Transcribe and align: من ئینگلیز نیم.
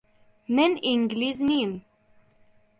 من 0.55 0.71
ئینگلیز 0.83 1.41
نیم. 1.41 1.71